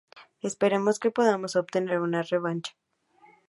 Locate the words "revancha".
2.23-2.73